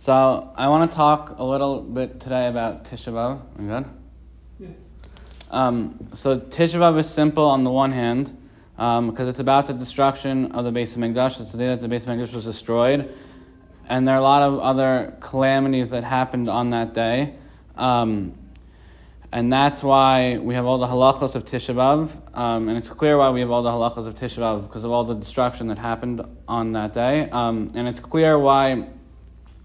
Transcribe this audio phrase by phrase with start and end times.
[0.00, 3.40] So I want to talk a little bit today about Tisha B'av.
[3.58, 3.84] Are you good?
[4.60, 4.68] Yeah.
[5.50, 8.26] Um, so Tisha B'av is simple on the one hand
[8.76, 11.40] because it's about the destruction of the Beis Hamikdash.
[11.40, 13.12] It's the day that the Beis Hamikdash was destroyed,
[13.88, 17.34] and there are a lot of other calamities that happened on that day.
[17.74, 18.38] Um,
[19.32, 23.18] and that's why we have all the halachos of Tisha B'av, um, and it's clear
[23.18, 25.78] why we have all the halachos of Tisha B'av because of all the destruction that
[25.78, 27.28] happened on that day.
[27.30, 28.86] Um, and it's clear why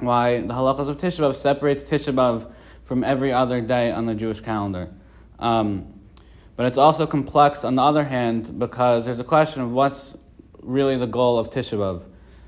[0.00, 2.50] why the halachos of Tisha B'av separates Tisha B'av
[2.84, 4.90] from every other day on the Jewish calendar.
[5.38, 6.00] Um,
[6.56, 10.16] but it's also complex on the other hand because there's a question of what's
[10.60, 12.04] really the goal of Tisha B'av.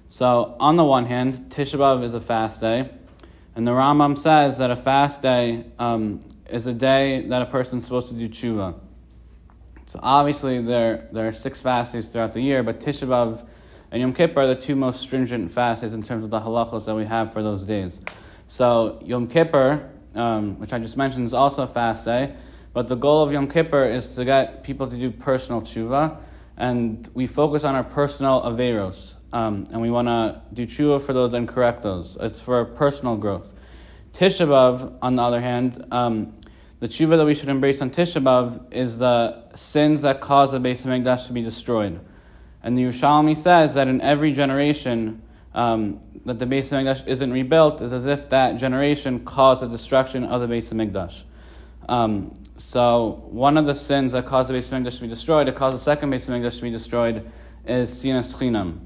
[0.09, 2.91] So on the one hand, Tisha B'av is a fast day,
[3.55, 7.84] and the Rambam says that a fast day um, is a day that a person's
[7.84, 8.79] supposed to do tshuva.
[9.87, 13.47] So obviously there, there are six fast days throughout the year, but Tisha B'av
[13.93, 16.95] and Yom Kippur are the two most stringent fasts in terms of the halachos that
[16.95, 18.01] we have for those days.
[18.49, 22.34] So Yom Kippur, um, which I just mentioned, is also a fast day,
[22.73, 26.17] but the goal of Yom Kippur is to get people to do personal tshuva,
[26.57, 31.12] and we focus on our personal averos, um, and we want to do tshuva for
[31.12, 32.17] those and correct those.
[32.19, 33.53] It's for personal growth.
[34.15, 36.34] Tisha B'av, on the other hand, um,
[36.81, 40.59] the tshuva that we should embrace on Tisha B'av is the sins that cause the
[40.59, 42.01] Beis Hamikdash to be destroyed.
[42.63, 45.23] And the Yerushalmi says that in every generation
[45.55, 50.25] um, that the Beis Hamikdash isn't rebuilt is as if that generation caused the destruction
[50.25, 51.25] of the Beis Hamikdash.
[51.89, 55.57] Um, so one of the sins that caused the Beis Hamikdash to be destroyed, that
[55.57, 57.31] caused the second Beis Hamikdash to be destroyed,
[57.67, 58.81] is sinas chinam.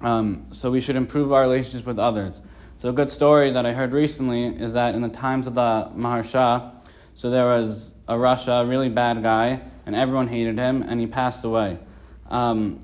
[0.00, 2.40] Um, so we should improve our relationships with others.
[2.78, 5.90] So a good story that I heard recently is that in the times of the
[5.94, 6.72] Maharsha,
[7.14, 11.06] so there was a Rasha, a really bad guy, and everyone hated him, and he
[11.06, 11.78] passed away.
[12.32, 12.80] Um,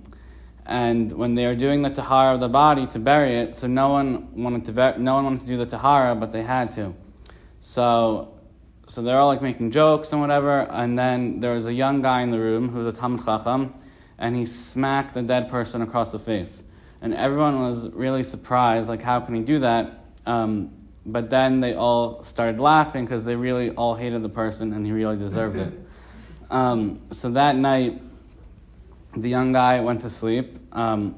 [0.67, 3.89] and when they were doing the tahara of the body to bury it, so no
[3.89, 6.95] one wanted to no one wanted to do the tahara, but they had to.
[7.63, 8.35] So,
[8.87, 10.61] so they're all like making jokes and whatever.
[10.71, 13.73] And then there was a young guy in the room who was a talmid chacham,
[14.19, 16.63] and he smacked the dead person across the face.
[17.01, 20.05] And everyone was really surprised, like how can he do that?
[20.27, 20.75] Um,
[21.07, 24.93] but then they all started laughing because they really all hated the person and he
[24.93, 25.73] really deserved it.
[26.51, 28.01] Um, so that night,
[29.17, 31.17] the young guy went to sleep um,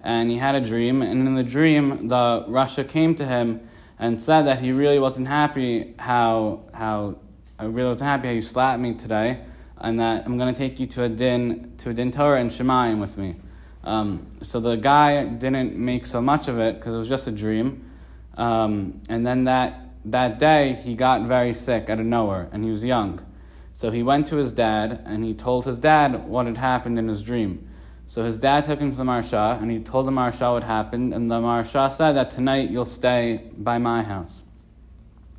[0.00, 1.02] and he had a dream.
[1.02, 5.28] And in the dream, the Rasha came to him and said that he really wasn't
[5.28, 7.18] happy how, how
[7.58, 9.44] I really wasn't happy how you slapped me today
[9.78, 12.50] and that I'm going to take you to a din, to a din Torah and
[12.50, 13.36] Shamayim with me.
[13.84, 17.32] Um, so the guy didn't make so much of it because it was just a
[17.32, 17.90] dream.
[18.36, 22.70] Um, and then that, that day, he got very sick out of nowhere, and he
[22.70, 23.24] was young.
[23.72, 27.08] So he went to his dad, and he told his dad what had happened in
[27.08, 27.68] his dream.
[28.06, 31.14] So his dad took him to the Maharsha, and he told the Maharsha what happened,
[31.14, 34.42] and the Maharsha said that tonight you'll stay by my house.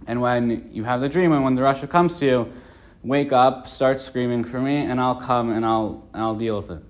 [0.08, 2.54] And when you have the dream, and when the Rasha comes to you,
[3.04, 6.84] wake up, start screaming for me, and I'll come and I'll, I'll deal with it.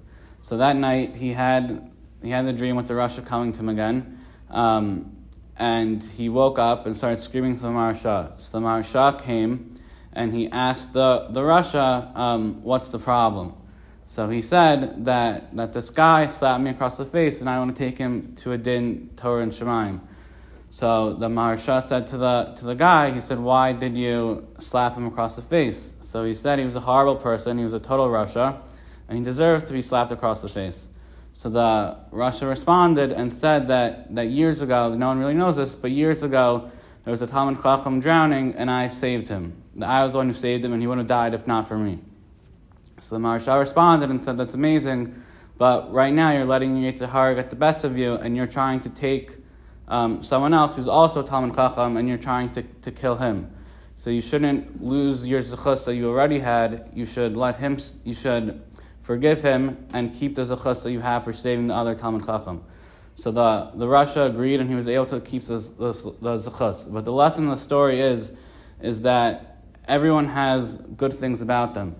[0.43, 3.69] So that night, he had, he had the dream with the Rasha coming to him
[3.69, 4.19] again.
[4.49, 5.13] Um,
[5.57, 8.39] and he woke up and started screaming to the Maharsha.
[8.39, 9.75] So the Maharsha came
[10.15, 13.55] and he asked the, the Rasha, um, what's the problem?
[14.07, 17.75] So he said that, that this guy slapped me across the face and I want
[17.75, 20.01] to take him to a din Torah and Shamayim.
[20.69, 24.95] So the Maharsha said to the, to the guy, he said, why did you slap
[24.95, 25.91] him across the face?
[26.01, 28.59] So he said he was a horrible person, he was a total Rasha,
[29.07, 30.87] and he deserved to be slapped across the face.
[31.33, 35.73] So the Rasha responded and said that, that years ago, no one really knows this,
[35.73, 36.71] but years ago,
[37.03, 39.61] there was a talmid chacham drowning, and I saved him.
[39.81, 41.77] I was the one who saved him, and he wouldn't have died if not for
[41.77, 41.99] me.
[43.01, 45.21] So the Maharsha responded and said, That's amazing,
[45.57, 48.47] but right now you're letting your Yetzer Hara get the best of you, and you're
[48.47, 49.31] trying to take
[49.89, 53.51] um, someone else who's also a talmid chacham, and you're trying to, to kill him.
[53.97, 56.89] So you shouldn't lose your zechus that you already had.
[56.93, 58.61] You should let him, you should
[59.01, 62.63] forgive him and keep the zechus that you have for saving the other talmid chacham.
[63.15, 66.91] So the, the Rasha agreed and he was able to keep the, the, the zechus.
[66.91, 68.31] But the lesson of the story is,
[68.81, 71.95] is that everyone has good things about them.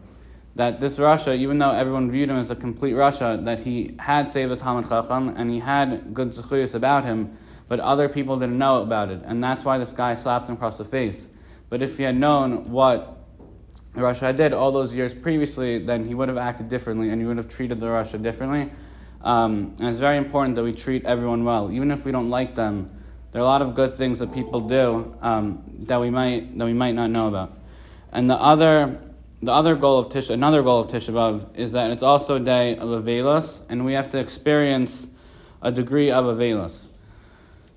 [0.56, 4.30] That this Rasha, even though everyone viewed him as a complete Rasha, that he had
[4.30, 7.38] saved the talmid chacham and he had good zechuyas about him,
[7.68, 9.21] but other people didn't know about it.
[9.24, 11.30] And that's why this guy slapped him across the face.
[11.69, 13.18] But if he had known what
[13.95, 17.38] Rasha did all those years previously, then he would have acted differently and he would
[17.38, 18.71] have treated the Rasha differently.
[19.23, 22.55] Um, and it's very important that we treat everyone well, even if we don't like
[22.55, 22.89] them.
[23.31, 26.65] There are a lot of good things that people do um, that we might that
[26.65, 27.57] we might not know about.
[28.11, 28.99] And the other
[29.41, 32.39] the other goal of Tisha, another goal of Tisha B'av is that it's also a
[32.39, 35.07] day of Avelos, and we have to experience
[35.61, 36.85] a degree of Avelos.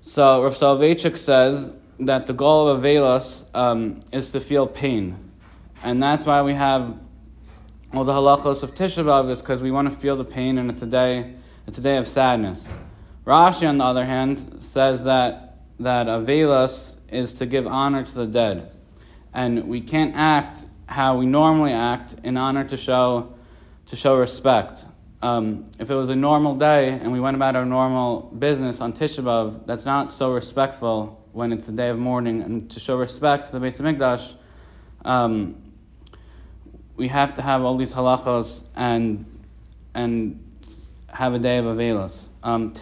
[0.01, 5.17] So Rav Soloveitchik says that the goal of Avelos um, is to feel pain.
[5.83, 6.97] And that's why we have
[7.93, 10.69] all the halachos of Tisha B'Av is because we want to feel the pain and
[10.69, 11.35] it's a day,
[11.65, 12.71] it's a day of sadness.
[13.25, 18.25] Rashi, on the other hand, says that, that Avelos is to give honor to the
[18.25, 18.71] dead.
[19.33, 23.35] And we can't act how we normally act in honor to show,
[23.87, 24.85] to show respect.
[25.21, 28.93] Um, if it was a normal day and we went about our normal business on
[28.93, 32.41] Tisha B'Av, that's not so respectful when it's a day of mourning.
[32.41, 34.35] And to show respect to the Beis Hamikdash,
[35.05, 35.61] um,
[36.97, 39.25] we have to have all these halachos and
[39.93, 40.43] and
[41.07, 42.29] have a day of avelos.
[42.43, 42.73] Um,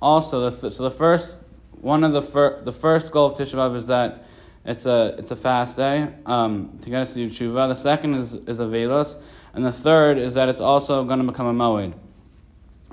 [0.00, 1.40] also, the th- so the first
[1.80, 4.24] one of the fir- the first goal of Tisha B'Av is that
[4.64, 7.68] it's a it's a fast day um, to get us to do tshuva.
[7.68, 9.16] The second is is avelos.
[9.54, 11.92] And the third is that it's also going to become a moed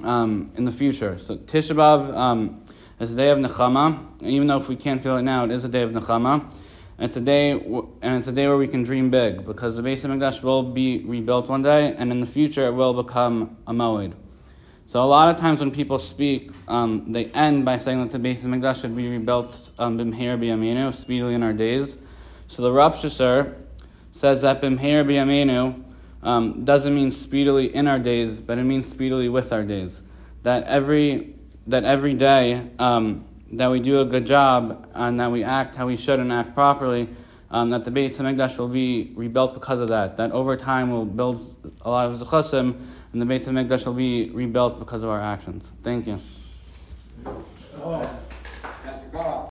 [0.04, 1.18] um, in the future.
[1.18, 2.66] So Tisha B'Av um,
[3.00, 5.52] is a day of nechama, and even though if we can't feel it now, it
[5.52, 6.54] is a day of nechama.
[7.00, 9.82] And it's a day, and it's a day where we can dream big because the
[9.82, 13.72] Beis Hamikdash will be rebuilt one day, and in the future it will become a
[13.72, 14.16] moed.
[14.86, 18.18] So a lot of times when people speak, um, they end by saying that the
[18.18, 21.98] Beis Hamikdash should be rebuilt um, b'mheir b'yameinu, speedily in our days.
[22.48, 23.62] So the Ropshter
[24.12, 25.82] says that b'mheir b'yameinu
[26.22, 30.02] um, doesn't mean speedily in our days, but it means speedily with our days.
[30.44, 31.36] That every
[31.68, 35.88] that every day um, that we do a good job and that we act how
[35.88, 37.10] we should and act properly,
[37.52, 40.18] um, that the Beis Hamikdash will be rebuilt because of that.
[40.18, 42.80] That over time will build a lot of zechusim,
[43.12, 45.72] and the Beis Hamikdash will be rebuilt because of our actions.
[45.84, 46.22] Thank you.
[47.82, 48.20] Oh.